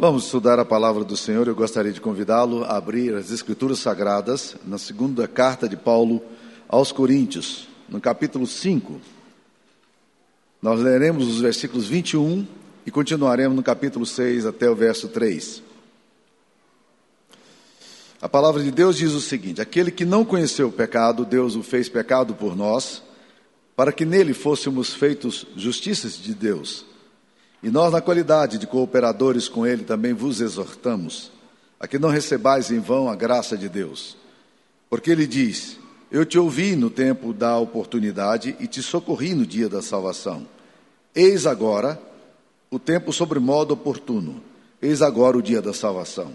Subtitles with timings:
[0.00, 1.46] Vamos estudar a palavra do Senhor.
[1.46, 6.22] Eu gostaria de convidá-lo a abrir as Escrituras Sagradas na segunda carta de Paulo
[6.66, 8.98] aos Coríntios, no capítulo 5.
[10.62, 12.46] Nós leremos os versículos 21
[12.86, 15.62] e continuaremos no capítulo 6 até o verso 3.
[18.22, 21.62] A palavra de Deus diz o seguinte: Aquele que não conheceu o pecado, Deus o
[21.62, 23.02] fez pecado por nós,
[23.76, 26.88] para que nele fôssemos feitos justiças de Deus.
[27.62, 31.30] E nós, na qualidade de cooperadores com Ele, também vos exortamos
[31.78, 34.16] a que não recebais em vão a graça de Deus.
[34.88, 35.78] Porque Ele diz:
[36.10, 40.46] Eu te ouvi no tempo da oportunidade e te socorri no dia da salvação.
[41.14, 42.00] Eis agora
[42.70, 44.40] o tempo sobremodo oportuno,
[44.80, 46.32] eis agora o dia da salvação.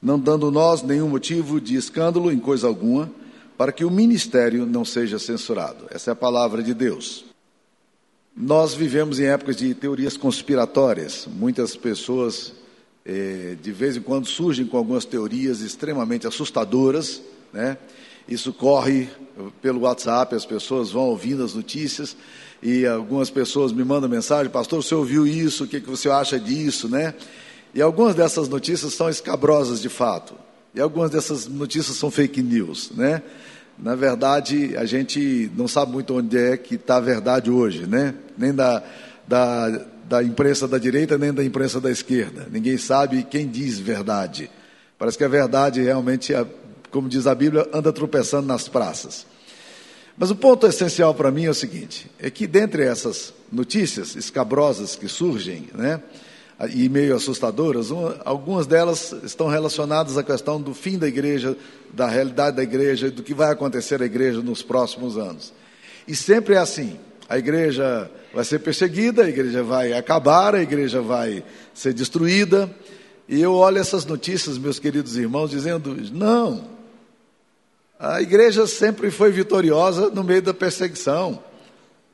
[0.00, 3.08] Não dando nós nenhum motivo de escândalo em coisa alguma,
[3.56, 5.86] para que o ministério não seja censurado.
[5.90, 7.24] Essa é a palavra de Deus.
[8.34, 11.28] Nós vivemos em épocas de teorias conspiratórias.
[11.30, 12.54] Muitas pessoas,
[13.04, 17.20] eh, de vez em quando, surgem com algumas teorias extremamente assustadoras.
[17.52, 17.76] Né?
[18.26, 19.10] Isso corre
[19.60, 22.16] pelo WhatsApp, as pessoas vão ouvindo as notícias
[22.62, 25.64] e algumas pessoas me mandam mensagem: Pastor, você ouviu isso?
[25.64, 26.88] O que, que você acha disso?
[26.88, 27.14] Né?
[27.74, 30.34] E algumas dessas notícias são escabrosas de fato.
[30.74, 32.92] E algumas dessas notícias são fake news.
[32.92, 33.22] Né?
[33.82, 38.14] Na verdade, a gente não sabe muito onde é que está a verdade hoje, né?
[38.38, 38.80] Nem da,
[39.26, 39.68] da,
[40.08, 42.46] da imprensa da direita, nem da imprensa da esquerda.
[42.48, 44.48] Ninguém sabe quem diz verdade.
[44.96, 46.32] Parece que a verdade realmente,
[46.92, 49.26] como diz a Bíblia, anda tropeçando nas praças.
[50.16, 54.94] Mas o ponto essencial para mim é o seguinte: é que dentre essas notícias escabrosas
[54.94, 56.00] que surgem, né?
[56.70, 57.88] E meio assustadoras,
[58.24, 61.56] algumas delas estão relacionadas à questão do fim da igreja,
[61.92, 65.52] da realidade da igreja e do que vai acontecer à igreja nos próximos anos.
[66.06, 71.00] E sempre é assim: a igreja vai ser perseguida, a igreja vai acabar, a igreja
[71.00, 72.70] vai ser destruída.
[73.28, 76.64] E eu olho essas notícias, meus queridos irmãos, dizendo: não,
[77.98, 81.42] a igreja sempre foi vitoriosa no meio da perseguição.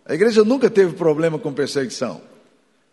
[0.07, 2.21] A igreja nunca teve problema com perseguição.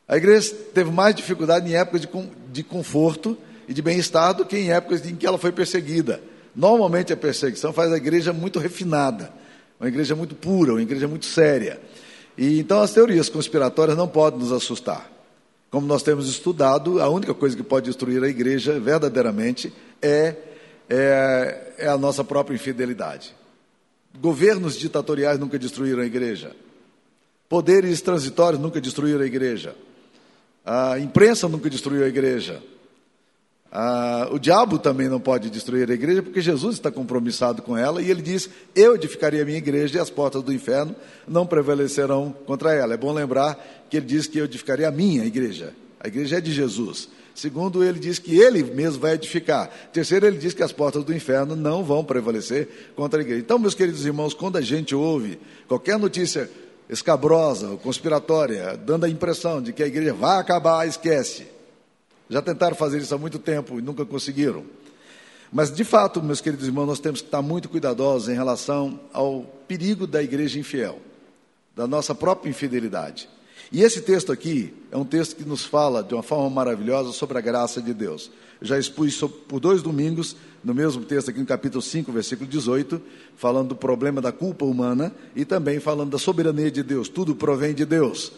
[0.07, 2.09] A igreja teve mais dificuldade em épocas de,
[2.51, 6.21] de conforto e de bem-estar do que em épocas em que ela foi perseguida.
[6.55, 9.31] Normalmente a perseguição faz a igreja muito refinada,
[9.79, 11.81] uma igreja muito pura, uma igreja muito séria.
[12.37, 15.11] E então as teorias conspiratórias não podem nos assustar.
[15.71, 20.35] Como nós temos estudado, a única coisa que pode destruir a igreja verdadeiramente é,
[20.87, 23.35] é, é a nossa própria infidelidade.
[24.21, 26.55] Governos ditatoriais nunca destruíram a igreja.
[27.49, 29.75] Poderes transitórios nunca destruíram a igreja.
[30.65, 32.59] A imprensa nunca destruiu a igreja.
[34.31, 38.09] o diabo também não pode destruir a igreja, porque Jesus está compromissado com ela e
[38.09, 40.95] ele diz: Eu edificarei a minha igreja e as portas do inferno
[41.27, 42.95] não prevalecerão contra ela.
[42.95, 45.73] É bom lembrar que ele diz que eu edificarei a minha igreja.
[45.99, 47.09] A igreja é de Jesus.
[47.35, 49.69] Segundo, ele diz que ele mesmo vai edificar.
[49.91, 53.41] Terceiro, ele diz que as portas do inferno não vão prevalecer contra a igreja.
[53.41, 55.37] Então, meus queridos irmãos, quando a gente ouve
[55.67, 56.49] qualquer notícia
[56.89, 61.47] escabrosa, conspiratória, dando a impressão de que a igreja vai acabar, esquece.
[62.29, 64.63] Já tentaram fazer isso há muito tempo e nunca conseguiram.
[65.51, 69.41] Mas, de fato, meus queridos irmãos, nós temos que estar muito cuidadosos em relação ao
[69.67, 70.99] perigo da igreja infiel,
[71.75, 73.29] da nossa própria infidelidade.
[73.71, 77.37] E esse texto aqui é um texto que nos fala de uma forma maravilhosa sobre
[77.37, 78.31] a graça de Deus.
[78.61, 83.01] Eu já expus por dois domingos, no mesmo texto aqui no capítulo 5, versículo 18,
[83.35, 87.09] falando do problema da culpa humana e também falando da soberania de Deus.
[87.09, 88.31] Tudo provém de Deus.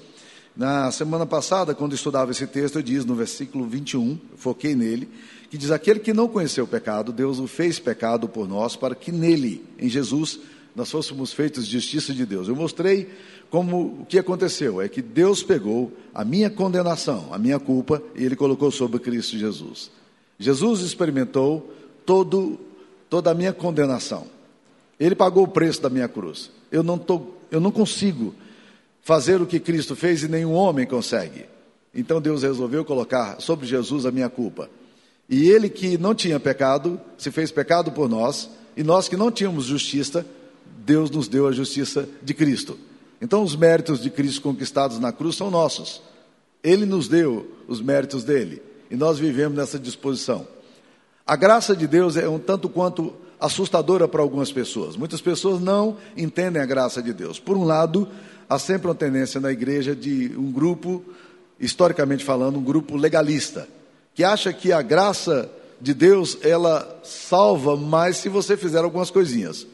[0.55, 5.07] Na semana passada, quando estudava esse texto, eu disse no versículo 21, foquei nele,
[5.51, 8.95] que diz: Aquele que não conheceu o pecado, Deus o fez pecado por nós, para
[8.95, 10.39] que nele, em Jesus,
[10.75, 12.47] nós fôssemos feitos justiça de Deus.
[12.47, 13.09] Eu mostrei
[13.49, 18.23] como o que aconteceu é que Deus pegou a minha condenação, a minha culpa, e
[18.23, 19.89] ele colocou sobre Cristo Jesus.
[20.37, 21.73] Jesus experimentou
[22.05, 22.59] todo,
[23.09, 24.27] toda a minha condenação.
[24.99, 26.51] Ele pagou o preço da minha cruz.
[26.71, 28.33] Eu não, tô, eu não consigo
[29.01, 31.45] fazer o que Cristo fez e nenhum homem consegue.
[31.93, 34.69] Então Deus resolveu colocar sobre Jesus a minha culpa.
[35.29, 39.31] E ele que não tinha pecado, se fez pecado por nós, e nós que não
[39.31, 40.25] tínhamos justiça,
[40.85, 42.77] Deus nos deu a justiça de Cristo.
[43.21, 46.01] Então, os méritos de Cristo conquistados na cruz são nossos.
[46.63, 50.47] Ele nos deu os méritos dele e nós vivemos nessa disposição.
[51.25, 54.95] A graça de Deus é um tanto quanto assustadora para algumas pessoas.
[54.95, 57.39] Muitas pessoas não entendem a graça de Deus.
[57.39, 58.07] Por um lado,
[58.49, 61.03] há sempre uma tendência na igreja de um grupo,
[61.59, 63.67] historicamente falando, um grupo legalista,
[64.15, 65.49] que acha que a graça
[65.79, 69.67] de Deus ela salva mais se você fizer algumas coisinhas.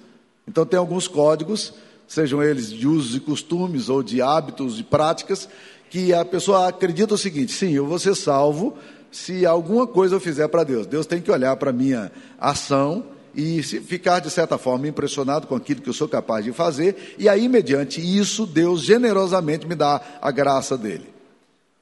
[0.48, 1.74] Então tem alguns códigos
[2.08, 5.48] sejam eles de usos e costumes ou de hábitos e práticas,
[5.90, 8.78] que a pessoa acredita o seguinte: sim, eu vou ser salvo
[9.12, 10.88] se alguma coisa eu fizer para Deus.
[10.88, 13.06] Deus tem que olhar para a minha ação
[13.36, 17.28] e ficar, de certa forma, impressionado com aquilo que eu sou capaz de fazer, e
[17.28, 21.08] aí, mediante isso, Deus generosamente me dá a graça dele.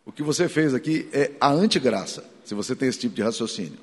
[0.06, 3.78] O que você fez aqui é a antigraça, se você tem esse tipo de raciocínio.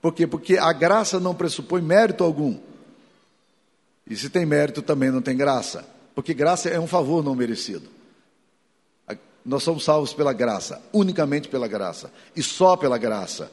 [0.00, 0.26] Por quê?
[0.26, 2.58] Porque a graça não pressupõe mérito algum.
[4.06, 5.84] E se tem mérito, também não tem graça.
[6.14, 7.88] Porque graça é um favor não merecido.
[9.44, 13.50] Nós somos salvos pela graça, unicamente pela graça, e só pela graça.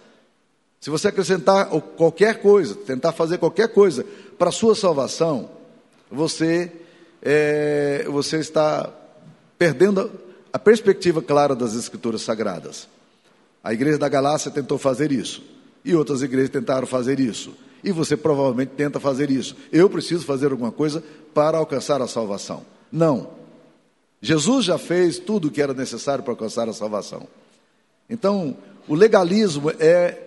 [0.79, 1.67] Se você acrescentar
[1.97, 4.05] qualquer coisa, tentar fazer qualquer coisa
[4.37, 5.49] para a sua salvação,
[6.09, 6.71] você,
[7.21, 8.89] é, você está
[9.57, 10.09] perdendo
[10.53, 12.87] a perspectiva clara das Escrituras Sagradas.
[13.61, 15.43] A igreja da Galácia tentou fazer isso,
[15.83, 19.55] e outras igrejas tentaram fazer isso, e você provavelmente tenta fazer isso.
[19.71, 22.63] Eu preciso fazer alguma coisa para alcançar a salvação.
[22.91, 23.29] Não.
[24.21, 27.27] Jesus já fez tudo o que era necessário para alcançar a salvação.
[28.09, 28.55] Então,
[28.87, 30.17] o legalismo é,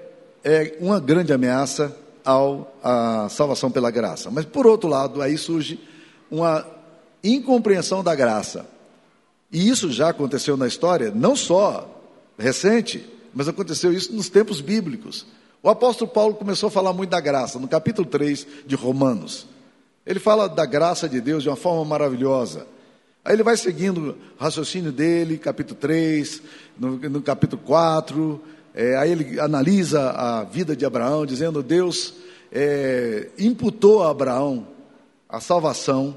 [0.42, 4.30] é uma grande ameaça ao, à salvação pela graça.
[4.30, 5.78] Mas, por outro lado, aí surge
[6.30, 6.66] uma
[7.22, 8.66] incompreensão da graça.
[9.52, 11.88] E isso já aconteceu na história, não só
[12.36, 15.26] recente, mas aconteceu isso nos tempos bíblicos.
[15.64, 19.46] O apóstolo Paulo começou a falar muito da graça, no capítulo 3 de Romanos.
[20.04, 22.66] Ele fala da graça de Deus de uma forma maravilhosa.
[23.24, 26.42] Aí ele vai seguindo o raciocínio dele, capítulo 3,
[26.78, 28.42] no, no capítulo 4,
[28.74, 32.12] é, aí ele analisa a vida de Abraão, dizendo: Deus
[32.52, 34.66] é, imputou a Abraão
[35.26, 36.14] a salvação,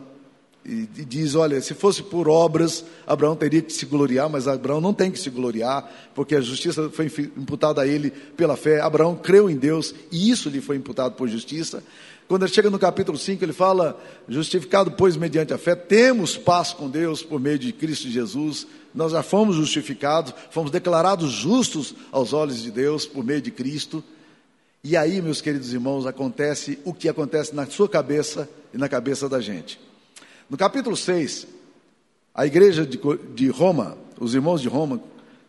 [0.68, 4.82] e, e, diz: olha, se fosse por obras, Abraão teria que se gloriar, mas Abraão
[4.82, 8.82] não tem que se gloriar, porque a justiça foi imputada a ele pela fé.
[8.82, 11.82] Abraão creu em Deus e isso lhe foi imputado por justiça.
[12.28, 13.98] Quando ele chega no capítulo 5, ele fala:
[14.28, 18.68] Justificado, pois, mediante a fé, temos paz com Deus por meio de Cristo Jesus.
[18.94, 24.04] Nós já fomos justificados, fomos declarados justos aos olhos de Deus por meio de Cristo.
[24.84, 29.30] E aí, meus queridos irmãos, acontece o que acontece na sua cabeça e na cabeça
[29.30, 29.80] da gente.
[30.50, 31.48] No capítulo 6,
[32.34, 35.02] a igreja de Roma, os irmãos de Roma,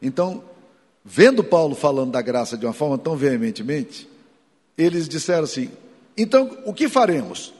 [0.03, 0.43] então,
[1.05, 4.09] vendo Paulo falando da graça de uma forma tão veementemente,
[4.77, 5.71] eles disseram assim:
[6.17, 7.55] então, o que faremos?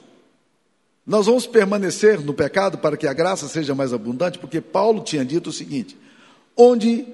[1.07, 5.23] Nós vamos permanecer no pecado para que a graça seja mais abundante, porque Paulo tinha
[5.23, 5.97] dito o seguinte:
[6.57, 7.07] onde,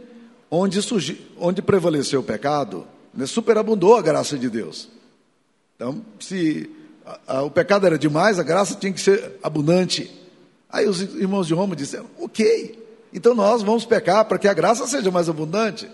[0.49, 4.89] onde, surgi, onde prevaleceu o pecado, né, superabundou a graça de Deus.
[5.75, 6.69] Então, se
[7.27, 10.11] a, o pecado era demais, a graça tinha que ser abundante.
[10.69, 14.87] Aí os irmãos de Roma disseram: ok, então nós vamos pecar para que a graça
[14.87, 15.89] seja mais abundante.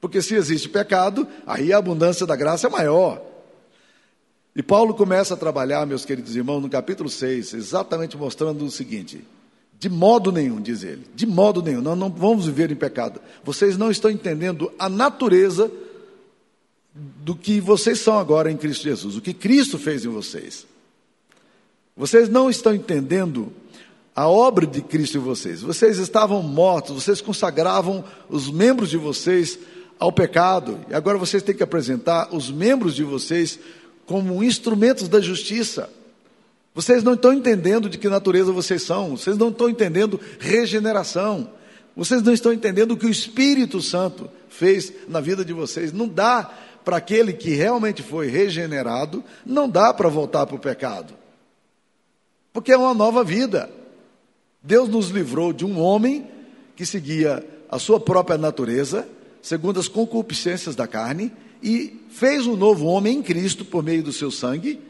[0.00, 3.22] Porque se existe pecado, aí a abundância da graça é maior.
[4.54, 9.24] E Paulo começa a trabalhar, meus queridos irmãos, no capítulo 6, exatamente mostrando o seguinte:
[9.78, 13.20] de modo nenhum, diz ele, de modo nenhum, nós não vamos viver em pecado.
[13.42, 15.70] Vocês não estão entendendo a natureza
[16.94, 20.66] do que vocês são agora em Cristo Jesus, o que Cristo fez em vocês.
[21.96, 23.52] Vocês não estão entendendo
[24.14, 25.60] a obra de Cristo em vocês.
[25.60, 29.58] Vocês estavam mortos, vocês consagravam os membros de vocês
[29.98, 33.58] ao pecado, e agora vocês têm que apresentar os membros de vocês
[34.06, 35.88] como instrumentos da justiça.
[36.74, 41.48] Vocês não estão entendendo de que natureza vocês são, vocês não estão entendendo regeneração,
[41.96, 45.92] vocês não estão entendendo o que o Espírito Santo fez na vida de vocês.
[45.92, 46.50] Não dá
[46.84, 51.14] para aquele que realmente foi regenerado, não dá para voltar para o pecado,
[52.52, 53.70] porque é uma nova vida.
[54.62, 56.26] Deus nos livrou de um homem
[56.76, 59.08] que seguia a sua própria natureza,
[59.42, 64.12] segundo as concupiscências da carne, e fez um novo homem em Cristo por meio do
[64.12, 64.80] seu sangue,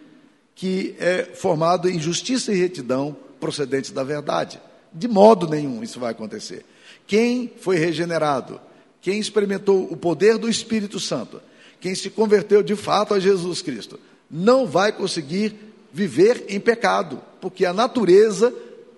[0.54, 4.60] que é formado em justiça e retidão procedentes da verdade.
[4.92, 6.64] De modo nenhum isso vai acontecer.
[7.06, 8.60] Quem foi regenerado,
[9.00, 11.40] quem experimentou o poder do Espírito Santo,
[11.84, 14.00] quem se converteu de fato a Jesus Cristo,
[14.30, 15.54] não vai conseguir
[15.92, 18.54] viver em pecado, porque a natureza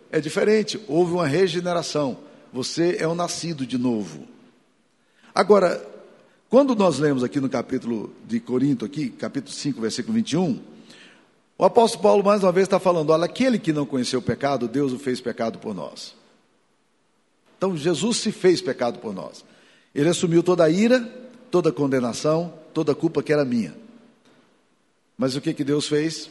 [0.08, 2.16] é diferente, houve uma regeneração.
[2.52, 4.28] Você é um nascido de novo.
[5.34, 5.84] Agora,
[6.48, 10.60] quando nós lemos aqui no capítulo de Corinto, aqui, capítulo 5, versículo 21,
[11.58, 14.68] o apóstolo Paulo mais uma vez está falando: olha, aquele que não conheceu o pecado,
[14.68, 16.14] Deus o fez pecado por nós.
[17.58, 19.44] Então Jesus se fez pecado por nós.
[19.92, 21.00] Ele assumiu toda a ira,
[21.50, 23.74] toda a condenação, toda a culpa que era minha.
[25.16, 26.30] Mas o que, que Deus fez?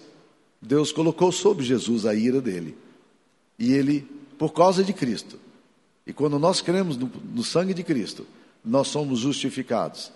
[0.61, 2.77] Deus colocou sobre Jesus a ira dele.
[3.57, 5.39] E ele, por causa de Cristo,
[6.05, 8.27] e quando nós cremos no, no sangue de Cristo,
[8.63, 10.11] nós somos justificados.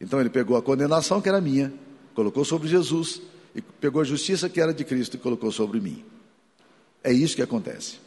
[0.00, 1.72] Então ele pegou a condenação que era minha,
[2.12, 3.22] colocou sobre Jesus,
[3.54, 6.04] e pegou a justiça que era de Cristo e colocou sobre mim.
[7.04, 8.00] É isso que acontece.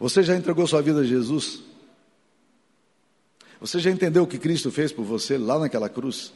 [0.00, 1.62] Você já entregou sua vida a Jesus?
[3.60, 6.32] Você já entendeu o que Cristo fez por você lá naquela cruz?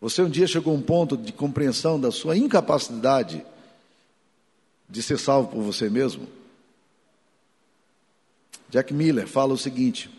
[0.00, 3.44] Você um dia chegou a um ponto de compreensão da sua incapacidade
[4.88, 6.28] de ser salvo por você mesmo?
[8.70, 10.10] Jack Miller fala o seguinte: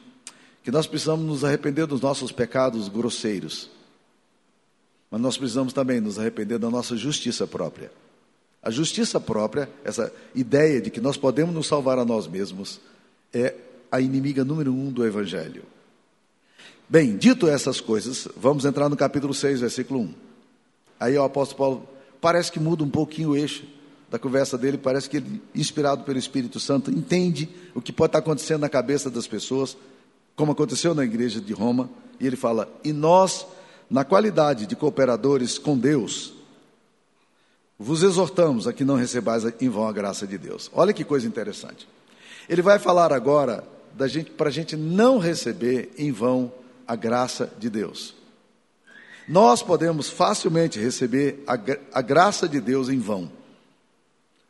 [0.63, 3.69] que nós precisamos nos arrepender dos nossos pecados grosseiros,
[5.09, 7.91] mas nós precisamos também nos arrepender da nossa justiça própria.
[8.61, 12.81] A justiça própria, essa ideia de que nós podemos nos salvar a nós mesmos,
[13.33, 13.55] é
[13.89, 15.63] a inimiga número um do Evangelho.
[16.91, 20.13] Bem, dito essas coisas, vamos entrar no capítulo 6, versículo 1.
[20.99, 23.63] Aí o apóstolo Paulo parece que muda um pouquinho o eixo
[24.09, 28.17] da conversa dele, parece que ele, inspirado pelo Espírito Santo, entende o que pode estar
[28.17, 29.77] acontecendo na cabeça das pessoas,
[30.35, 33.45] como aconteceu na igreja de Roma, e ele fala: E nós,
[33.87, 36.33] na qualidade de cooperadores com Deus,
[37.77, 40.71] vos exortamos a que não recebais em vão a graça de Deus.
[40.73, 41.87] Olha que coisa interessante.
[42.49, 43.63] Ele vai falar agora
[44.35, 46.51] para a gente não receber em vão
[46.89, 48.15] a graça de Deus.
[49.27, 51.53] Nós podemos facilmente receber a,
[51.93, 53.31] a graça de Deus em vão.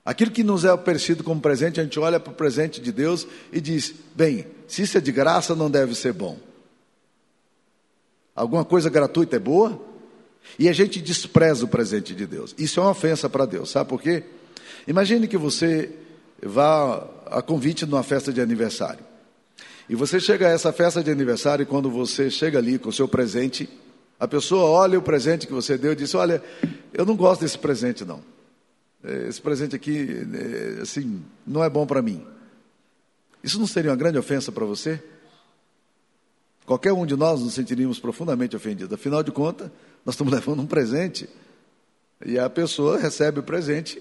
[0.05, 3.27] Aquilo que nos é oferecido como presente, a gente olha para o presente de Deus
[3.51, 6.39] e diz: bem, se isso é de graça, não deve ser bom.
[8.33, 9.77] Alguma coisa gratuita é boa?
[10.57, 12.55] E a gente despreza o presente de Deus.
[12.57, 14.23] Isso é uma ofensa para Deus, sabe por quê?
[14.87, 15.93] Imagine que você
[16.41, 19.08] vá a convite numa festa de aniversário.
[19.89, 22.93] E você chega a essa festa de aniversário e quando você chega ali com o
[22.93, 23.67] seu presente,
[24.19, 26.43] a pessoa olha o presente que você deu e diz: Olha,
[26.93, 28.21] eu não gosto desse presente, não.
[29.03, 32.23] É, esse presente aqui, é, assim, não é bom para mim.
[33.43, 35.01] Isso não seria uma grande ofensa para você?
[36.67, 38.93] Qualquer um de nós nos sentiríamos profundamente ofendidos.
[38.93, 39.71] Afinal de contas,
[40.05, 41.27] nós estamos levando um presente.
[42.23, 43.99] E a pessoa recebe o presente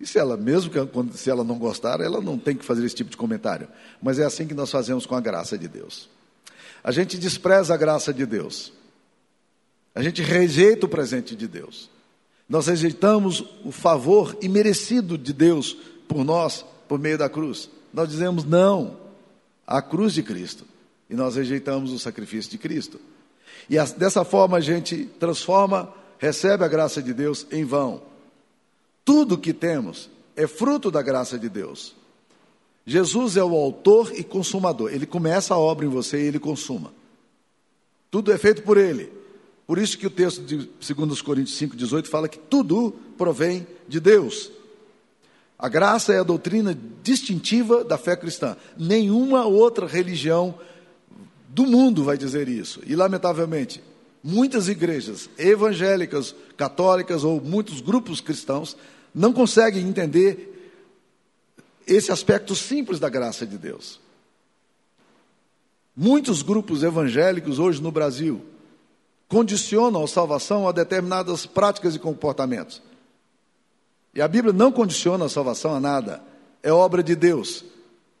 [0.00, 2.94] e se ela, mesmo que se ela não gostar, ela não tem que fazer esse
[2.94, 3.68] tipo de comentário.
[4.02, 6.08] Mas é assim que nós fazemos com a graça de Deus.
[6.82, 8.72] A gente despreza a graça de Deus.
[9.94, 11.90] A gente rejeita o presente de Deus.
[12.48, 15.76] Nós rejeitamos o favor imerecido de Deus
[16.08, 17.68] por nós, por meio da cruz.
[17.92, 18.96] Nós dizemos não
[19.66, 20.64] à cruz de Cristo.
[21.10, 22.98] E nós rejeitamos o sacrifício de Cristo.
[23.68, 28.08] E dessa forma a gente transforma, recebe a graça de Deus em vão.
[29.20, 31.94] Tudo que temos é fruto da graça de Deus.
[32.86, 34.90] Jesus é o autor e consumador.
[34.90, 36.90] Ele começa a obra em você e ele consuma.
[38.10, 39.12] Tudo é feito por ele.
[39.66, 44.50] Por isso que o texto de 2 Coríntios 5,18 fala que tudo provém de Deus.
[45.58, 48.56] A graça é a doutrina distintiva da fé cristã.
[48.78, 50.54] Nenhuma outra religião
[51.46, 52.80] do mundo vai dizer isso.
[52.86, 53.82] E, lamentavelmente,
[54.24, 58.78] muitas igrejas evangélicas, católicas ou muitos grupos cristãos
[59.14, 60.74] não conseguem entender
[61.86, 64.00] esse aspecto simples da graça de Deus.
[65.96, 68.40] Muitos grupos evangélicos hoje no Brasil
[69.28, 72.82] condicionam a salvação a determinadas práticas e comportamentos.
[74.14, 76.22] E a Bíblia não condiciona a salvação a nada,
[76.62, 77.64] é obra de Deus.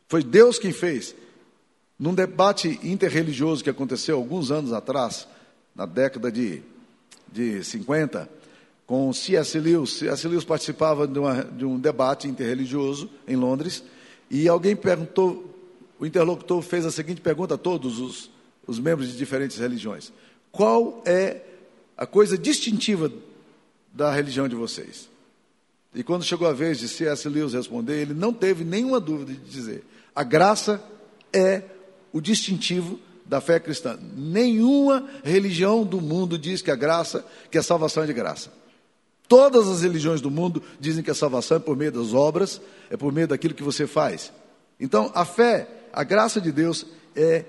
[0.08, 1.14] Foi Deus quem fez.
[1.98, 5.28] Num debate interreligioso que aconteceu alguns anos atrás,
[5.74, 6.62] na década de,
[7.30, 8.28] de 50,
[8.90, 9.56] com C.S.
[9.56, 9.98] Lewis.
[9.98, 10.26] C.S.
[10.26, 13.84] Lewis participava de, uma, de um debate interreligioso em Londres
[14.28, 15.48] e alguém perguntou,
[15.96, 18.32] o interlocutor fez a seguinte pergunta a todos os,
[18.66, 20.12] os membros de diferentes religiões:
[20.50, 21.40] Qual é
[21.96, 23.12] a coisa distintiva
[23.94, 25.08] da religião de vocês?
[25.94, 27.28] E quando chegou a vez de C.S.
[27.28, 30.82] Lewis responder, ele não teve nenhuma dúvida de dizer: a graça
[31.32, 31.62] é
[32.12, 33.96] o distintivo da fé cristã.
[34.16, 38.58] Nenhuma religião do mundo diz que a graça, que a salvação é de graça.
[39.30, 42.60] Todas as religiões do mundo dizem que a salvação é por meio das obras,
[42.90, 44.32] é por meio daquilo que você faz.
[44.80, 46.84] Então, a fé, a graça de Deus
[47.14, 47.44] é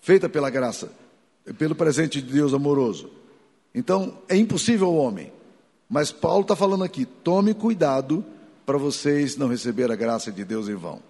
[0.00, 0.92] feita pela graça,
[1.58, 3.10] pelo presente de Deus amoroso.
[3.74, 5.32] Então, é impossível ao homem.
[5.88, 8.24] Mas Paulo está falando aqui: tome cuidado
[8.64, 11.02] para vocês não receber a graça de Deus em vão.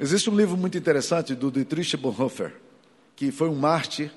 [0.00, 2.54] Existe um livro muito interessante do Dietrich Bonhoeffer,
[3.14, 4.10] que foi um mártir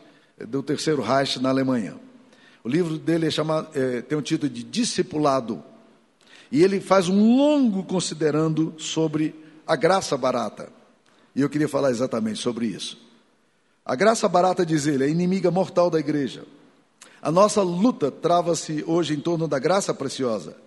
[0.47, 1.97] do Terceiro Reich na Alemanha.
[2.65, 5.63] O livro dele é chamado, é, tem o título de Discipulado.
[6.51, 9.35] E ele faz um longo considerando sobre
[9.67, 10.69] a graça barata.
[11.35, 12.97] E eu queria falar exatamente sobre isso.
[13.85, 16.43] A graça barata, diz ele, é inimiga mortal da igreja.
[17.21, 20.57] A nossa luta trava-se hoje em torno da graça preciosa.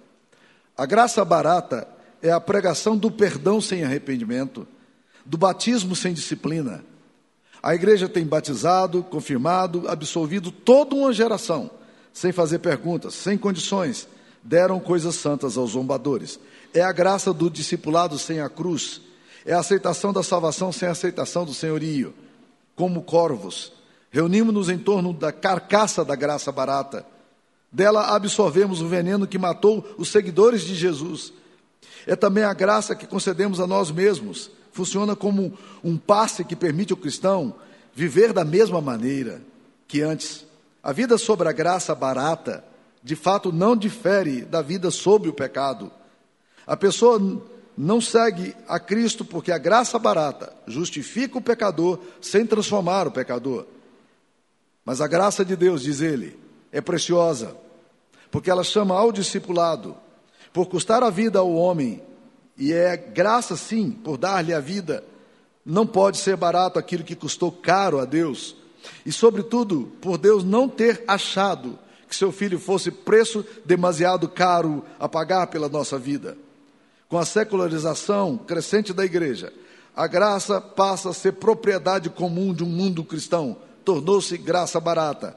[0.76, 1.88] A graça barata
[2.22, 4.68] é a pregação do perdão sem arrependimento,
[5.26, 6.84] do batismo sem disciplina.
[7.60, 11.76] A igreja tem batizado, confirmado, absolvido toda uma geração
[12.12, 14.08] sem fazer perguntas, sem condições,
[14.42, 16.38] deram coisas santas aos zombadores.
[16.74, 19.00] É a graça do discipulado sem a cruz,
[19.44, 22.14] é a aceitação da salvação sem a aceitação do senhorio.
[22.76, 23.72] como corvos.
[24.10, 27.04] Reunimos-nos em torno da carcaça da graça barata.
[27.70, 31.32] Dela absorvemos o veneno que matou os seguidores de Jesus.
[32.06, 34.50] É também a graça que concedemos a nós mesmos.
[34.72, 37.54] Funciona como um passe que permite ao cristão
[37.94, 39.42] viver da mesma maneira
[39.86, 40.46] que antes.
[40.82, 42.64] A vida sobre a graça barata,
[43.02, 45.90] de fato, não difere da vida sob o pecado.
[46.66, 47.18] A pessoa
[47.76, 53.66] não segue a Cristo porque a graça barata justifica o pecador sem transformar o pecador.
[54.84, 56.38] Mas a graça de Deus, diz ele,
[56.72, 57.56] é preciosa,
[58.30, 59.96] porque ela chama ao discipulado,
[60.52, 62.02] por custar a vida ao homem,
[62.56, 65.04] e é graça sim, por dar-lhe a vida.
[65.64, 68.56] Não pode ser barato aquilo que custou caro a Deus.
[69.04, 75.08] E, sobretudo, por Deus não ter achado que seu filho fosse preço demasiado caro a
[75.08, 76.36] pagar pela nossa vida.
[77.08, 79.52] Com a secularização crescente da igreja,
[79.94, 85.36] a graça passa a ser propriedade comum de um mundo cristão, tornou-se graça barata.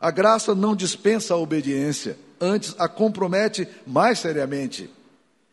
[0.00, 4.90] A graça não dispensa a obediência, antes a compromete mais seriamente.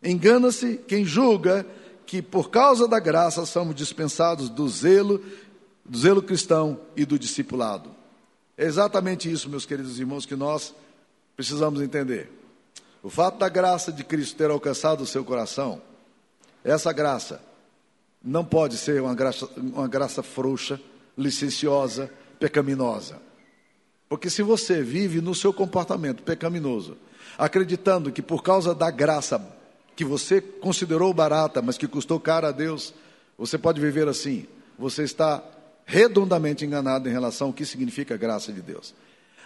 [0.04, 1.66] Engana-se quem julga
[2.06, 5.20] que por causa da graça somos dispensados do zelo,
[5.86, 7.92] do zelo cristão e do discipulado.
[8.58, 10.74] É exatamente isso, meus queridos irmãos, que nós
[11.36, 12.32] precisamos entender.
[13.04, 15.82] O fato da graça de Cristo ter alcançado o seu coração,
[16.64, 17.40] essa graça
[18.24, 20.82] não pode ser uma graça, uma graça frouxa,
[21.16, 23.22] licenciosa, pecaminosa.
[24.10, 26.98] Porque se você vive no seu comportamento pecaminoso,
[27.38, 29.40] acreditando que por causa da graça
[29.96, 32.94] que você considerou barata, mas que custou caro a Deus,
[33.38, 34.48] você pode viver assim.
[34.78, 35.44] Você está
[35.86, 38.94] redondamente enganado em relação ao que significa a graça de Deus.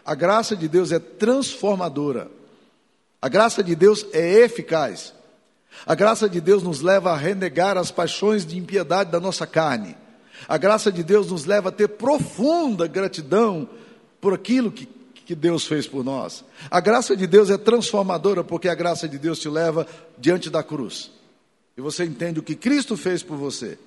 [0.05, 2.29] A graça de Deus é transformadora.
[3.21, 5.13] A graça de Deus é eficaz.
[5.85, 9.95] A graça de Deus nos leva a renegar as paixões de impiedade da nossa carne
[10.47, 13.67] a graça de Deus nos leva a ter profunda gratidão
[14.21, 16.43] por aquilo que, que Deus fez por nós.
[16.69, 19.87] A graça de Deus é transformadora, porque a graça de Deus te leva
[20.17, 21.11] diante da cruz.
[21.77, 23.77] E você entende o que Cristo fez por você.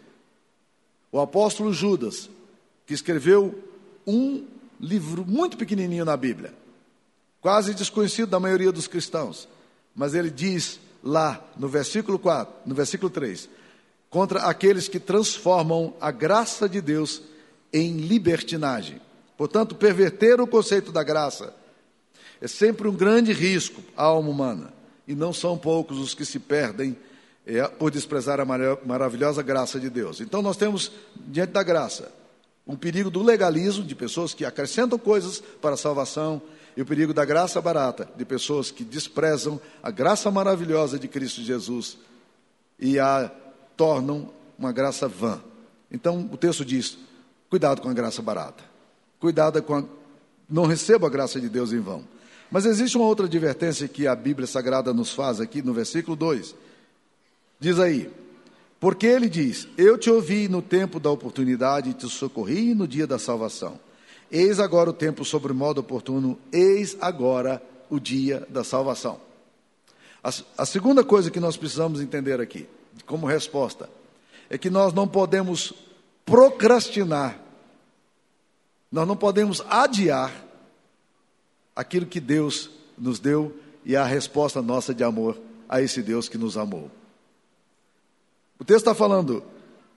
[1.10, 2.28] O apóstolo Judas,
[2.92, 3.58] que escreveu
[4.06, 4.44] um
[4.78, 6.52] livro muito pequenininho na Bíblia,
[7.40, 9.48] quase desconhecido da maioria dos cristãos,
[9.94, 13.48] mas ele diz lá no versículo 4, no versículo 3,
[14.10, 17.22] contra aqueles que transformam a graça de Deus
[17.72, 19.00] em libertinagem.
[19.38, 21.54] Portanto, perverter o conceito da graça
[22.42, 24.72] é sempre um grande risco à alma humana,
[25.08, 26.94] e não são poucos os que se perdem
[27.46, 30.20] é, por desprezar a maravilhosa graça de Deus.
[30.20, 32.20] Então, nós temos, diante da graça,
[32.66, 36.40] um perigo do legalismo, de pessoas que acrescentam coisas para a salvação,
[36.76, 41.42] e o perigo da graça barata, de pessoas que desprezam a graça maravilhosa de Cristo
[41.42, 41.98] Jesus
[42.78, 43.30] e a
[43.76, 45.42] tornam uma graça vã.
[45.90, 46.96] Então o texto diz:
[47.50, 48.64] cuidado com a graça barata.
[49.20, 49.84] Cuidado com a.
[50.48, 52.04] Não receba a graça de Deus em vão.
[52.50, 56.54] Mas existe uma outra advertência que a Bíblia Sagrada nos faz aqui no versículo 2.
[57.60, 58.10] Diz aí:
[58.82, 63.06] Porque ele diz: Eu te ouvi no tempo da oportunidade e te socorri no dia
[63.06, 63.78] da salvação.
[64.28, 69.20] Eis agora o tempo sobre modo oportuno, eis agora o dia da salvação.
[70.20, 72.66] A, a segunda coisa que nós precisamos entender aqui
[73.06, 73.88] como resposta
[74.50, 75.72] é que nós não podemos
[76.26, 77.38] procrastinar,
[78.90, 80.32] nós não podemos adiar
[81.76, 82.68] aquilo que Deus
[82.98, 86.90] nos deu e a resposta nossa de amor a esse Deus que nos amou.
[88.62, 89.42] O texto está falando,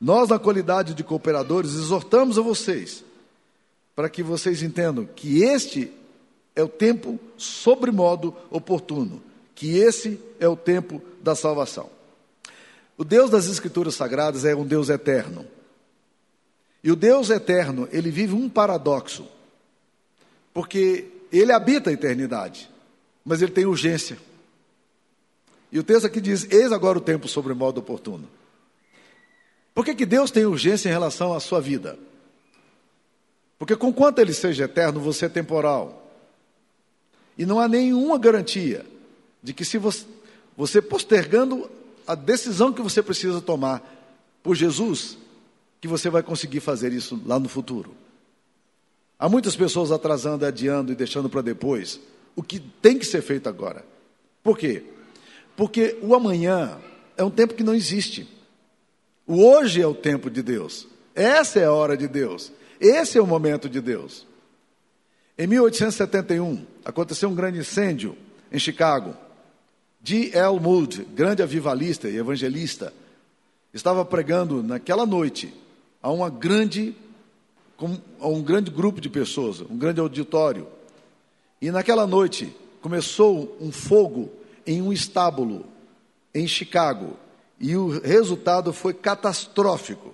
[0.02, 3.06] nós, na qualidade de cooperadores, exortamos a vocês
[3.96, 5.92] para que vocês entendam que este
[6.56, 9.22] é o tempo sobremodo oportuno,
[9.54, 11.92] que esse é o tempo da salvação.
[12.98, 15.46] O Deus das Escrituras Sagradas é um Deus eterno.
[16.84, 19.28] E o Deus eterno, ele vive um paradoxo.
[20.52, 22.68] Porque ele habita a eternidade,
[23.24, 24.18] mas ele tem urgência.
[25.72, 28.28] E o texto aqui diz: Eis agora o tempo sobre modo oportuno.
[29.76, 32.00] Por que, que Deus tem urgência em relação à sua vida?
[33.60, 36.02] Porque, conquanto ele seja eterno, você é temporal.
[37.38, 38.86] E não há nenhuma garantia
[39.44, 40.06] de que, se você,
[40.56, 41.70] você postergando
[42.08, 43.84] a decisão que você precisa tomar
[44.42, 45.18] por Jesus,
[45.82, 47.94] que você vai conseguir fazer isso lá no futuro.
[49.20, 52.00] Há muitas pessoas atrasando, adiando e deixando para depois
[52.34, 53.86] o que tem que ser feito agora.
[54.42, 54.84] Por quê?
[55.58, 56.80] Porque o amanhã
[57.18, 58.35] é um tempo que não existe.
[59.28, 60.88] O hoje é o tempo de Deus.
[61.14, 62.52] Essa é a hora de Deus.
[62.80, 64.28] Esse é o momento de Deus.
[65.38, 68.16] Em 1871, aconteceu um grande incêndio
[68.52, 69.16] em Chicago.
[70.00, 70.32] D.
[70.34, 70.60] L.
[70.60, 72.94] Moody, grande avivalista e evangelista,
[73.74, 75.52] estava pregando naquela noite
[76.02, 76.96] a uma grande
[77.76, 80.68] com um grande grupo de pessoas, um grande auditório.
[81.62, 84.32] E naquela noite começou um fogo
[84.66, 85.66] em um estábulo
[86.34, 87.18] em Chicago.
[87.60, 90.14] E o resultado foi catastrófico.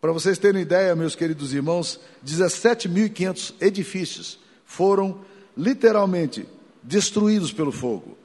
[0.00, 5.20] Para vocês terem ideia, meus queridos irmãos, 17.500 edifícios foram
[5.56, 6.48] literalmente
[6.82, 8.16] destruídos pelo fogo.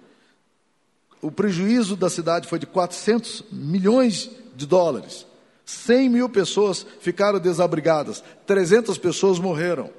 [1.21, 5.25] O prejuízo da cidade foi de 400 milhões de dólares.
[5.65, 9.89] 100 mil pessoas ficaram desabrigadas, 300 pessoas morreram.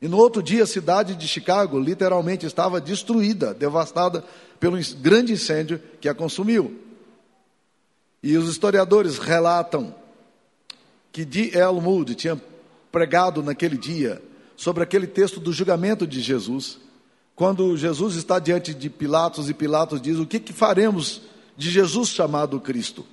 [0.00, 4.24] E no outro dia, a cidade de Chicago literalmente estava destruída, devastada
[4.58, 6.81] pelo grande incêndio que a consumiu.
[8.22, 9.94] E os historiadores relatam
[11.10, 11.50] que D.
[11.58, 11.80] L.
[11.80, 12.40] Moody tinha
[12.90, 14.22] pregado naquele dia
[14.56, 16.78] sobre aquele texto do julgamento de Jesus,
[17.34, 21.22] quando Jesus está diante de Pilatos e Pilatos diz: O que, que faremos
[21.56, 23.04] de Jesus chamado Cristo?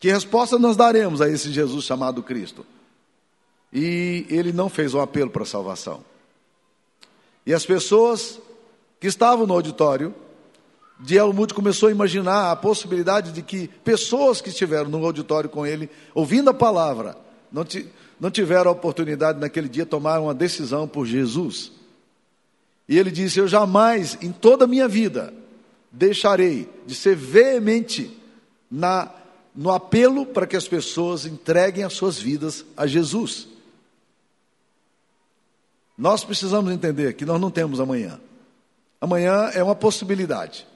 [0.00, 2.66] Que resposta nós daremos a esse Jesus chamado Cristo?
[3.72, 6.02] E ele não fez um apelo para a salvação.
[7.46, 8.40] E as pessoas
[8.98, 10.14] que estavam no auditório,
[11.00, 15.66] de Elmud começou a imaginar a possibilidade de que pessoas que estiveram no auditório com
[15.66, 17.16] ele, ouvindo a palavra,
[17.50, 17.64] não,
[18.20, 21.72] não tiveram a oportunidade naquele dia tomar uma decisão por Jesus.
[22.88, 25.32] E ele disse: Eu jamais, em toda a minha vida,
[25.90, 28.16] deixarei de ser veemente
[28.70, 29.10] na
[29.54, 33.48] no apelo para que as pessoas entreguem as suas vidas a Jesus.
[35.98, 38.20] Nós precisamos entender que nós não temos amanhã.
[39.00, 40.66] Amanhã é uma possibilidade,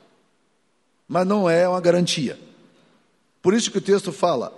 [1.09, 2.39] mas não é uma garantia.
[3.43, 4.57] Por isso que o texto fala: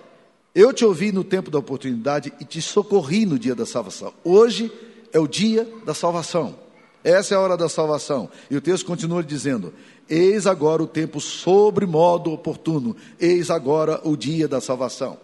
[0.55, 4.13] Eu te ouvi no tempo da oportunidade e te socorri no dia da salvação.
[4.23, 4.73] Hoje
[5.13, 6.57] é o dia da salvação.
[7.03, 8.29] Essa é a hora da salvação.
[8.51, 9.73] E o texto continua dizendo:
[10.09, 15.19] Eis agora o tempo sobre modo oportuno, eis agora o dia da salvação.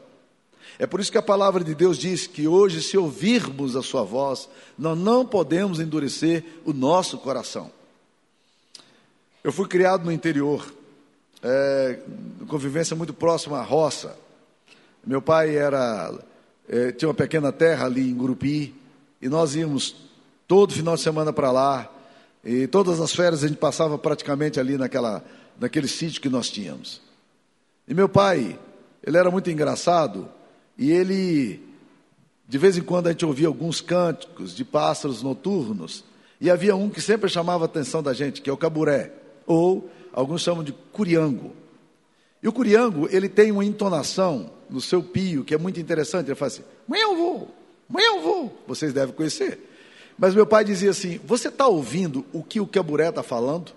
[0.78, 4.02] É por isso que a palavra de Deus diz que hoje, se ouvirmos a Sua
[4.02, 7.70] voz, nós não podemos endurecer o nosso coração.
[9.44, 10.72] Eu fui criado no interior,
[11.42, 11.98] é,
[12.48, 14.16] convivência muito próxima à roça.
[15.04, 16.12] Meu pai era
[16.68, 18.74] é, tinha uma pequena terra ali em Gurupi,
[19.20, 19.96] e nós íamos
[20.46, 21.90] todo final de semana para lá,
[22.44, 25.24] e todas as férias a gente passava praticamente ali naquela,
[25.58, 27.00] naquele sítio que nós tínhamos.
[27.86, 28.58] E meu pai,
[29.04, 30.28] ele era muito engraçado
[30.78, 31.62] e ele,
[32.48, 36.04] de vez em quando a gente ouvia alguns cânticos de pássaros noturnos
[36.40, 39.12] e havia um que sempre chamava a atenção da gente, que é o caburé,
[39.46, 41.54] ou alguns chamam de curiango.
[42.42, 46.26] E o curiango, ele tem uma entonação no seu pio que é muito interessante.
[46.26, 47.54] Ele faz assim, eu vou,
[47.88, 48.62] amanhã eu vou.
[48.66, 49.58] Vocês devem conhecer.
[50.18, 53.72] Mas meu pai dizia assim: Você está ouvindo o que o Caburé está falando?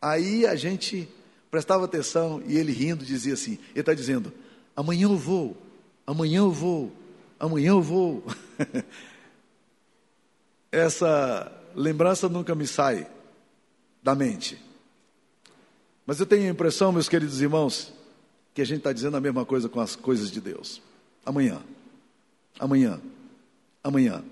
[0.00, 1.08] Aí a gente
[1.50, 4.32] prestava atenção e ele rindo dizia assim: Ele está dizendo,
[4.74, 5.56] amanhã eu vou,
[6.06, 6.92] amanhã eu vou,
[7.38, 8.24] amanhã eu vou.
[10.72, 13.06] Essa lembrança nunca me sai
[14.02, 14.58] da mente.
[16.06, 17.92] Mas eu tenho a impressão, meus queridos irmãos,
[18.54, 20.82] que a gente está dizendo a mesma coisa com as coisas de Deus.
[21.24, 21.60] Amanhã,
[22.58, 23.00] amanhã,
[23.82, 24.22] amanhã.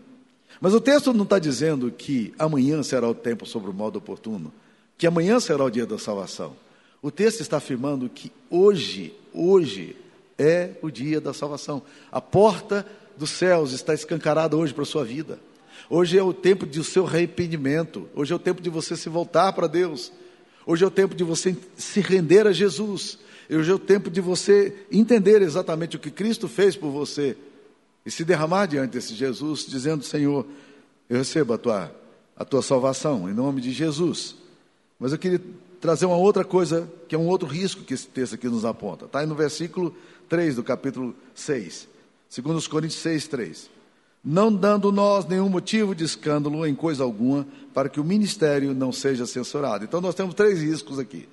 [0.60, 4.52] Mas o texto não está dizendo que amanhã será o tempo sobre o modo oportuno,
[4.98, 6.54] que amanhã será o dia da salvação.
[7.00, 9.96] O texto está afirmando que hoje, hoje
[10.38, 11.82] é o dia da salvação.
[12.10, 15.38] A porta dos céus está escancarada hoje para a sua vida.
[15.88, 18.08] Hoje é o tempo do seu arrependimento.
[18.14, 20.12] Hoje é o tempo de você se voltar para Deus.
[20.66, 23.18] Hoje é o tempo de você se render a Jesus.
[23.50, 27.36] Hoje é o tempo de você entender exatamente o que Cristo fez por você
[28.04, 30.46] e se derramar diante desse Jesus, dizendo: Senhor,
[31.08, 31.94] eu recebo a tua,
[32.36, 34.36] a tua salvação, em nome de Jesus.
[34.98, 35.40] Mas eu queria
[35.80, 39.06] trazer uma outra coisa, que é um outro risco que esse texto aqui nos aponta.
[39.06, 39.94] Está aí no versículo
[40.28, 41.88] 3 do capítulo 6,
[42.28, 43.70] segundo os Coríntios 6, 3.
[44.22, 48.92] Não dando nós nenhum motivo de escândalo em coisa alguma, para que o ministério não
[48.92, 49.84] seja censurado.
[49.84, 51.26] Então nós temos três riscos aqui.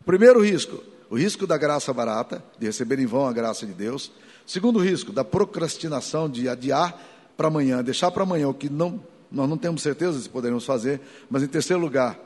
[0.00, 3.72] O primeiro risco, o risco da graça barata, de receber em vão a graça de
[3.72, 4.10] Deus.
[4.44, 7.00] Segundo risco, da procrastinação, de adiar
[7.36, 9.00] para amanhã, deixar para amanhã o que não,
[9.30, 11.00] nós não temos certeza se poderemos fazer.
[11.30, 12.18] Mas em terceiro lugar,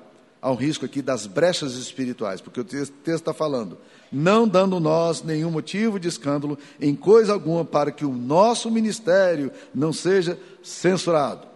[0.47, 3.77] há um risco aqui das brechas espirituais, porque o texto está falando,
[4.13, 9.51] não dando nós nenhum motivo de escândalo em coisa alguma para que o nosso ministério
[9.75, 11.49] não seja censurado.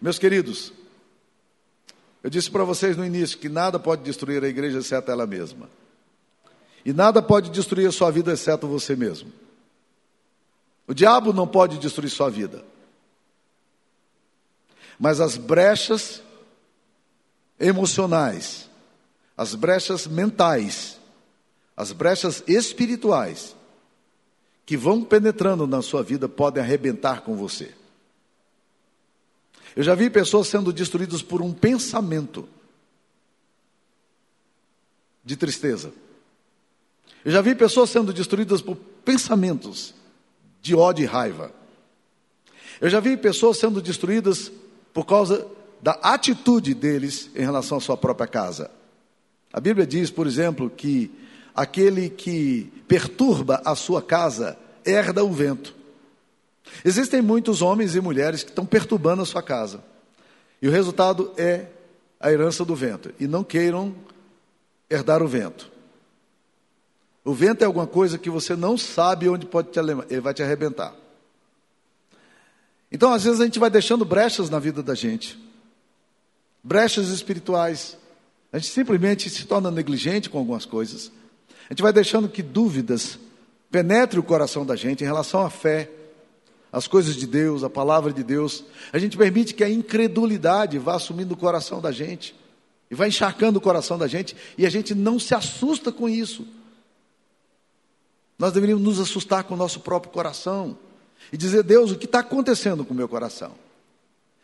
[0.00, 0.72] Meus queridos,
[2.22, 5.68] eu disse para vocês no início que nada pode destruir a igreja exceto ela mesma.
[6.84, 9.32] E nada pode destruir a sua vida exceto você mesmo.
[10.86, 12.64] O diabo não pode destruir sua vida.
[15.00, 16.22] Mas as brechas
[17.58, 18.68] emocionais,
[19.36, 20.98] as brechas mentais,
[21.76, 23.56] as brechas espirituais,
[24.66, 27.74] que vão penetrando na sua vida podem arrebentar com você.
[29.74, 32.48] Eu já vi pessoas sendo destruídas por um pensamento
[35.24, 35.92] de tristeza.
[37.24, 39.94] Eu já vi pessoas sendo destruídas por pensamentos
[40.60, 41.52] de ódio e raiva.
[42.80, 44.50] Eu já vi pessoas sendo destruídas
[44.92, 45.46] por causa
[45.80, 48.70] da atitude deles em relação à sua própria casa.
[49.52, 51.10] A Bíblia diz, por exemplo, que
[51.54, 55.74] aquele que perturba a sua casa herda o vento.
[56.84, 59.82] Existem muitos homens e mulheres que estão perturbando a sua casa.
[60.60, 61.66] E o resultado é
[62.20, 63.12] a herança do vento.
[63.18, 63.94] E não queiram
[64.90, 65.70] herdar o vento.
[67.24, 70.42] O vento é alguma coisa que você não sabe onde pode te ele vai te
[70.42, 70.94] arrebentar.
[72.90, 75.47] Então, às vezes, a gente vai deixando brechas na vida da gente
[76.68, 77.96] brechas espirituais.
[78.52, 81.10] A gente simplesmente se torna negligente com algumas coisas.
[81.68, 83.18] A gente vai deixando que dúvidas
[83.70, 85.90] penetrem o coração da gente em relação à fé,
[86.70, 88.64] às coisas de Deus, à palavra de Deus.
[88.92, 92.34] A gente permite que a incredulidade vá assumindo o coração da gente
[92.90, 96.46] e vai encharcando o coração da gente e a gente não se assusta com isso.
[98.38, 100.76] Nós deveríamos nos assustar com o nosso próprio coração
[101.32, 103.52] e dizer: Deus, o que está acontecendo com o meu coração?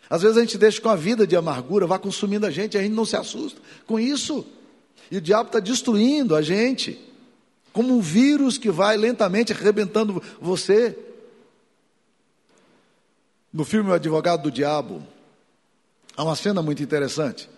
[0.08, 2.82] Às vezes a gente deixa com a vida de amargura, vai consumindo a gente, a
[2.82, 4.46] gente não se assusta com isso.
[5.10, 6.98] E o diabo está destruindo a gente,
[7.72, 10.96] como um vírus que vai lentamente arrebentando você.
[13.52, 15.02] No filme O Advogado do Diabo,
[16.16, 17.48] há uma cena muito interessante,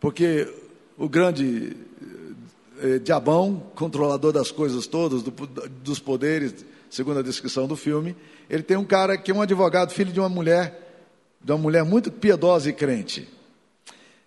[0.00, 0.52] porque
[0.96, 1.76] o grande
[2.80, 8.16] eh, diabão, controlador das coisas todas, do, dos poderes, segundo a descrição do filme,
[8.48, 10.83] ele tem um cara que é um advogado, filho de uma mulher
[11.44, 13.28] de uma mulher muito piedosa e crente.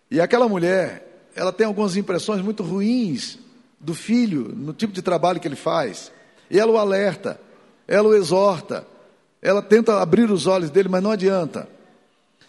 [0.10, 3.40] E aquela mulher, ela tem algumas impressões muito ruins
[3.80, 6.12] do filho, no tipo de trabalho que ele faz.
[6.50, 7.40] E ela o alerta,
[7.88, 8.86] ela o exorta,
[9.42, 11.68] ela tenta abrir os olhos dele, mas não adianta.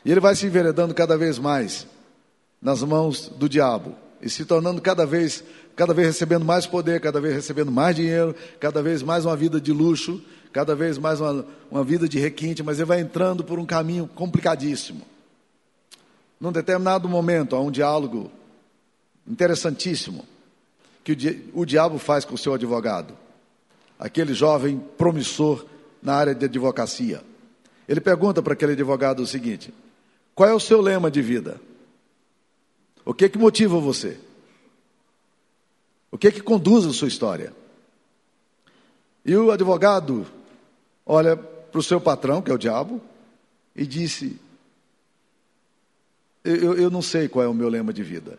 [0.05, 1.87] E ele vai se enveredando cada vez mais
[2.61, 5.43] nas mãos do diabo e se tornando cada vez,
[5.75, 9.61] cada vez recebendo mais poder, cada vez recebendo mais dinheiro, cada vez mais uma vida
[9.61, 13.59] de luxo, cada vez mais uma, uma vida de requinte, mas ele vai entrando por
[13.59, 15.03] um caminho complicadíssimo.
[16.41, 18.31] Num determinado momento, há um diálogo
[19.27, 20.25] interessantíssimo
[21.05, 23.17] que o, di o diabo faz com o seu advogado,
[23.99, 25.65] aquele jovem promissor
[26.03, 27.23] na área de advocacia.
[27.89, 29.73] Ele pergunta para aquele advogado o seguinte:
[30.35, 31.61] qual é o seu lema de vida?
[33.05, 34.19] O que que motiva você?
[36.11, 37.53] O que que conduz a sua história?
[39.25, 40.27] E o advogado
[41.09, 43.01] olha para o seu patrão, que é o diabo,
[43.75, 44.39] e disse:
[46.45, 48.39] eu, eu não sei qual é o meu lema de vida.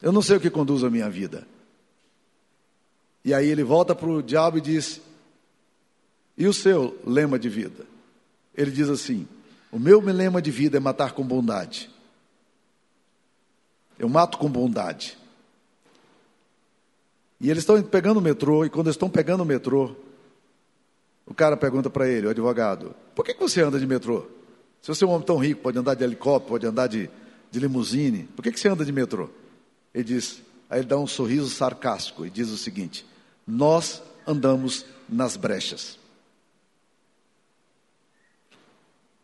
[0.00, 1.46] Eu não sei o que conduz a minha vida.
[3.24, 5.00] E aí ele volta para o diabo e diz:
[6.36, 7.86] E o seu lema de vida?
[8.54, 9.26] Ele diz assim:
[9.70, 11.90] O meu lema de vida é matar com bondade.
[13.98, 15.16] Eu mato com bondade.
[17.40, 19.94] E eles estão pegando o metrô, e quando estão pegando o metrô,
[21.26, 24.26] o cara pergunta para ele, o advogado, por que, que você anda de metrô?
[24.80, 27.10] Se você é um homem tão rico, pode andar de helicóptero, pode andar de,
[27.50, 29.28] de limusine, por que, que você anda de metrô?
[29.92, 33.04] Ele diz, aí ele dá um sorriso sarcástico e diz o seguinte:
[33.44, 35.98] Nós andamos nas brechas.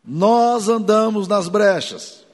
[0.03, 2.25] Nós andamos nas brechas.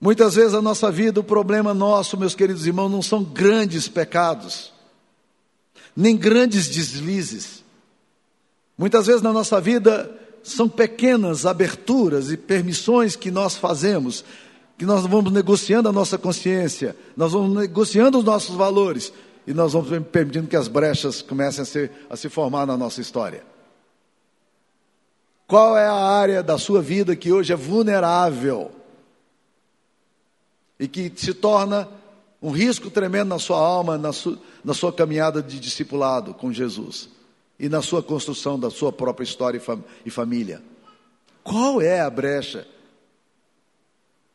[0.00, 4.72] Muitas vezes a nossa vida, o problema nosso, meus queridos irmãos, não são grandes pecados
[5.96, 7.64] nem grandes deslizes.
[8.76, 14.24] Muitas vezes na nossa vida são pequenas aberturas e permissões que nós fazemos,
[14.76, 19.12] que nós vamos negociando a nossa consciência, nós vamos negociando os nossos valores
[19.46, 23.00] e nós vamos permitindo que as brechas comecem a, ser, a se formar na nossa
[23.00, 23.42] história.
[25.46, 28.72] Qual é a área da sua vida que hoje é vulnerável
[30.78, 31.88] e que se torna
[32.46, 37.08] um risco tremendo na sua alma, na sua, na sua caminhada de discipulado com Jesus
[37.58, 40.62] e na sua construção da sua própria história e, fam e família.
[41.42, 42.64] Qual é a brecha?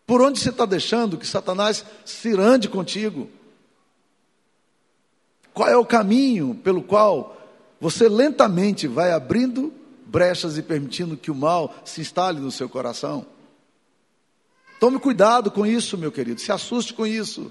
[0.05, 3.29] Por onde você está deixando que Satanás se ande contigo?
[5.53, 7.37] Qual é o caminho pelo qual
[7.79, 9.73] você lentamente vai abrindo
[10.05, 13.25] brechas e permitindo que o mal se instale no seu coração?
[14.81, 17.49] Tome cuidado com isso, meu querido, se assuste com isso.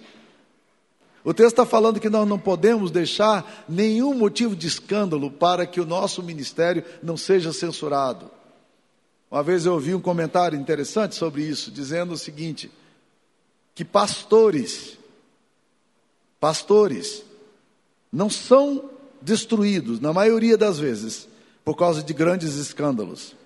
[1.22, 5.80] O texto está falando que nós não podemos deixar nenhum motivo de escândalo para que
[5.80, 8.30] o nosso ministério não seja censurado.
[9.30, 12.70] Uma vez eu ouvi um comentário interessante sobre isso, dizendo o seguinte:
[13.74, 14.98] que pastores,
[16.40, 17.22] pastores,
[18.10, 21.28] não são destruídos, na maioria das vezes,
[21.62, 23.36] por causa de grandes escândalos,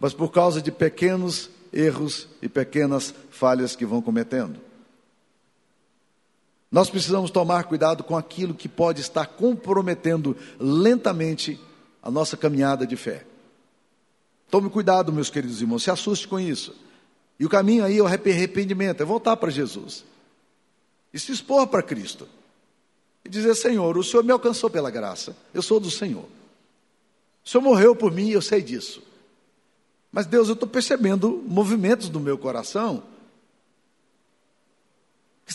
[0.00, 4.71] mas por causa de pequenos erros e pequenas falhas que vão cometendo.
[6.72, 11.60] Nós precisamos tomar cuidado com aquilo que pode estar comprometendo lentamente
[12.02, 13.26] a nossa caminhada de fé.
[14.50, 16.74] Tome cuidado, meus queridos irmãos, se assuste com isso.
[17.38, 20.02] E o caminho aí é o arrependimento, é voltar para Jesus
[21.12, 22.26] e se expor para Cristo
[23.22, 26.24] e dizer: Senhor, o Senhor me alcançou pela graça, eu sou do Senhor.
[27.44, 29.02] O Senhor morreu por mim, eu sei disso.
[30.10, 33.02] Mas Deus, eu estou percebendo movimentos do meu coração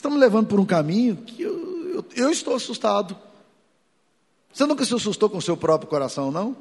[0.09, 3.17] me levando por um caminho que eu, eu, eu estou assustado.
[4.53, 6.55] Você nunca se assustou com o seu próprio coração, não?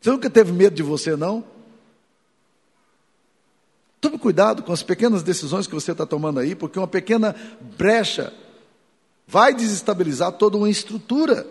[0.00, 1.44] Você nunca teve medo de você, não?
[4.00, 7.36] Tome cuidado com as pequenas decisões que você está tomando aí, porque uma pequena
[7.76, 8.32] brecha
[9.28, 11.46] vai desestabilizar toda uma estrutura.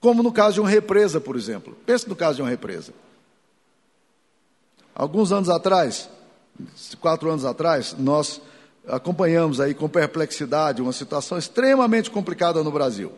[0.00, 1.76] Como no caso de uma represa, por exemplo.
[1.84, 2.94] Pense no caso de uma represa.
[4.94, 6.08] Alguns anos atrás,
[7.00, 8.40] quatro anos atrás, nós
[8.88, 13.12] acompanhamos aí com perplexidade uma situação extremamente complicada no Brasil.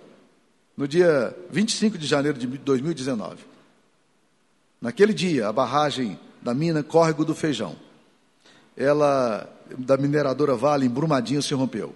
[0.76, 3.38] No dia 25 de janeiro de 2019.
[4.80, 7.76] Naquele dia, a barragem da mina Córrego do Feijão
[8.80, 11.94] ela da mineradora Vale em Brumadinho se rompeu.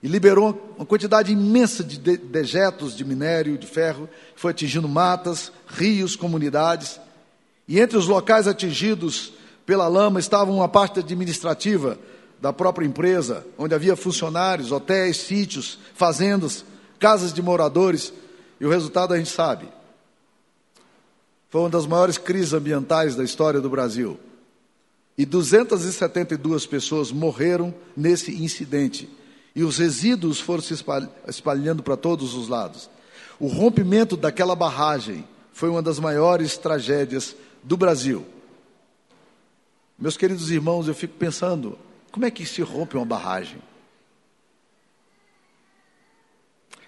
[0.00, 6.16] E liberou uma quantidade imensa de dejetos de minério, de ferro, foi atingindo matas, rios,
[6.16, 7.00] comunidades.
[7.68, 9.32] E entre os locais atingidos
[9.66, 11.98] pela lama estava uma parte administrativa
[12.42, 16.64] da própria empresa, onde havia funcionários, hotéis, sítios, fazendas,
[16.98, 18.12] casas de moradores.
[18.60, 19.68] E o resultado a gente sabe.
[21.48, 24.18] Foi uma das maiores crises ambientais da história do Brasil.
[25.16, 29.08] E 272 pessoas morreram nesse incidente.
[29.54, 30.74] E os resíduos foram se
[31.28, 32.90] espalhando para todos os lados.
[33.38, 38.26] O rompimento daquela barragem foi uma das maiores tragédias do Brasil.
[39.96, 41.78] Meus queridos irmãos, eu fico pensando,
[42.12, 43.58] como é que se rompe uma barragem?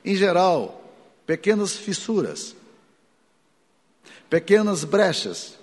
[0.05, 0.85] Em geral,
[1.27, 2.55] pequenas fissuras,
[4.29, 5.59] pequenas brechas,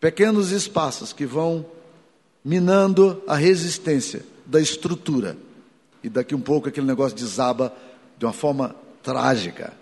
[0.00, 1.66] pequenos espaços que vão
[2.44, 5.36] minando a resistência da estrutura.
[6.02, 7.76] E daqui um pouco aquele negócio desaba
[8.16, 9.72] de uma forma trágica,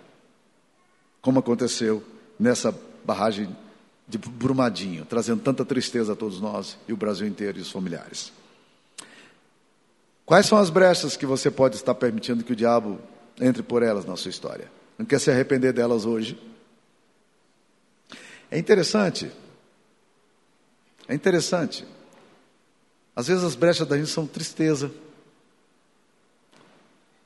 [1.21, 2.03] como aconteceu
[2.39, 3.55] nessa barragem
[4.07, 8.40] de Brumadinho, trazendo tanta tristeza a todos nós e o Brasil inteiro e os familiares.
[10.25, 12.99] Quais são as brechas que você pode estar permitindo que o diabo
[13.39, 14.71] entre por elas na sua história?
[14.97, 16.39] Não quer se arrepender delas hoje?
[18.49, 19.31] É interessante,
[21.07, 21.85] é interessante
[23.15, 24.91] às vezes as brechas da gente são tristeza.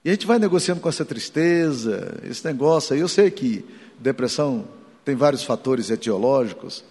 [0.03, 2.99] E a gente vai negociando com essa tristeza, esse negócio aí.
[2.99, 3.65] Eu sei que
[3.99, 4.67] depressão
[5.03, 6.84] tem vários fatores etiológicos,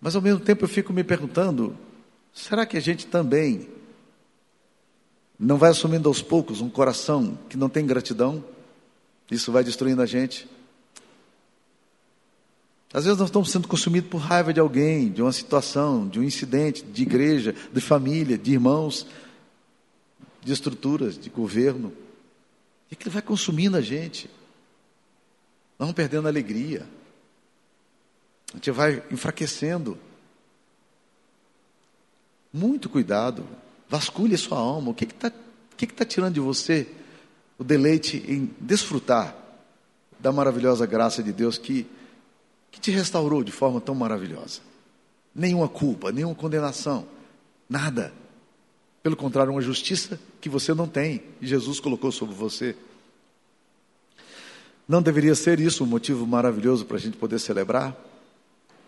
[0.00, 1.76] mas ao mesmo tempo eu fico me perguntando:
[2.32, 3.68] será que a gente também
[5.38, 8.44] não vai assumindo aos poucos um coração que não tem gratidão?
[9.30, 10.48] Isso vai destruindo a gente.
[12.92, 16.22] Às vezes nós estamos sendo consumidos por raiva de alguém, de uma situação, de um
[16.22, 19.04] incidente, de igreja, de família, de irmãos,
[20.40, 21.92] de estruturas, de governo.
[22.88, 24.28] E aquilo vai consumindo a gente.
[25.76, 26.86] Nós vamos perdendo a alegria.
[28.52, 29.98] A gente vai enfraquecendo.
[32.52, 33.44] Muito cuidado.
[33.94, 34.90] Vasculhe sua alma.
[34.90, 35.30] O que está
[35.76, 36.88] que que tá tirando de você
[37.56, 39.36] o deleite em desfrutar
[40.18, 41.86] da maravilhosa graça de Deus que
[42.72, 44.62] que te restaurou de forma tão maravilhosa.
[45.32, 47.06] Nenhuma culpa, nenhuma condenação,
[47.70, 48.12] nada.
[49.00, 52.74] Pelo contrário, uma justiça que você não tem e Jesus colocou sobre você.
[54.88, 57.96] Não deveria ser isso um motivo maravilhoso para a gente poder celebrar?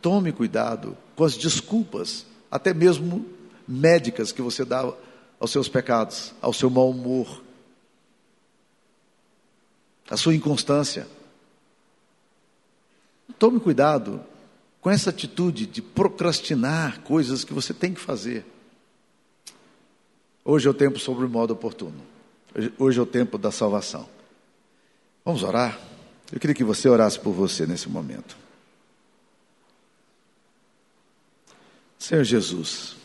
[0.03, 3.36] Tome cuidado com as desculpas, até mesmo
[3.67, 4.93] médicas, que você dá
[5.39, 7.43] aos seus pecados, ao seu mau humor,
[10.09, 11.07] à sua inconstância.
[13.39, 14.25] Tome cuidado
[14.81, 18.47] com essa atitude de procrastinar coisas que você tem que fazer.
[20.45, 22.01] Hoje é o tempo sobre o modo oportuno.
[22.79, 24.09] Hoje é o tempo da salvação.
[25.25, 25.79] Vamos orar?
[26.33, 28.37] Eu queria que você orasse por você nesse momento.
[31.99, 32.97] Senhor Jesus,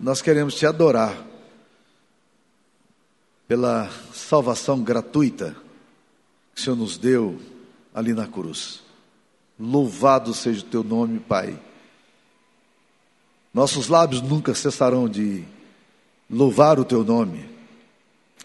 [0.00, 1.26] nós queremos te adorar
[3.46, 5.54] pela salvação gratuita
[6.54, 7.40] que o Senhor nos deu
[7.94, 8.82] ali na cruz.
[9.58, 11.58] Louvado seja o teu nome, Pai.
[13.52, 15.44] Nossos lábios nunca cessarão de
[16.28, 17.48] louvar o teu nome.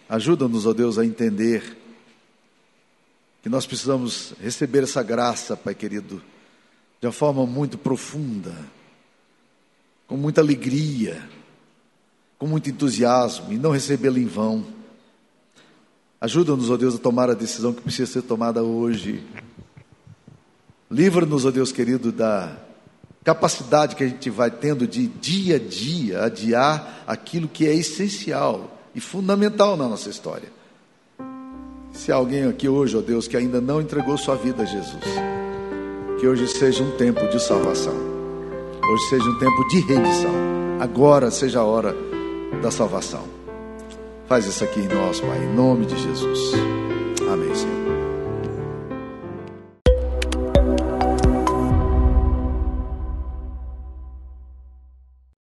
[0.10, 1.78] Ajuda-nos, ó Deus, a entender
[3.42, 6.22] que nós precisamos receber essa graça, Pai querido,
[7.00, 8.54] de uma forma muito profunda,
[10.06, 11.30] com muita alegria,
[12.38, 14.64] com muito entusiasmo e não recebê-la em vão.
[16.20, 19.24] Ajuda-nos, ó Deus, a tomar a decisão que precisa ser tomada hoje.
[20.90, 22.58] Livra-nos, ó Deus querido, da
[23.24, 28.80] capacidade que a gente vai tendo de dia a dia adiar aquilo que é essencial
[28.96, 30.50] e fundamental na nossa história.
[31.92, 35.04] Se há alguém aqui hoje, ó Deus, que ainda não entregou sua vida a Jesus,
[36.20, 40.32] que hoje seja um tempo de salvação, hoje seja um tempo de redenção,
[40.80, 41.96] agora seja a hora
[42.62, 43.24] da salvação.
[44.28, 46.54] Faz isso aqui em nós, Pai, em nome de Jesus.
[47.32, 47.87] Amém, Senhor.